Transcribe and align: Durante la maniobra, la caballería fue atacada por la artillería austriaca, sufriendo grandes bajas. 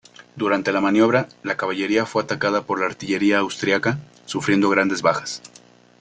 Durante 0.35 0.71
la 0.71 0.81
maniobra, 0.81 1.29
la 1.43 1.57
caballería 1.57 2.07
fue 2.07 2.23
atacada 2.23 2.63
por 2.63 2.79
la 2.79 2.87
artillería 2.87 3.37
austriaca, 3.37 3.99
sufriendo 4.25 4.67
grandes 4.67 5.03
bajas. 5.03 5.43